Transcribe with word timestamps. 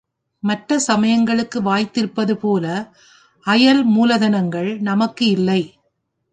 மற்ற 0.43 0.79
சமயங்களுக்கு 0.79 1.61
வாய்த்திருப்பது 1.61 2.33
போல, 2.33 2.65
அயல் 3.45 3.83
மூலதனங்கள் 3.87 4.79
நமக்கு 4.81 5.25
இல்லை. 5.27 5.61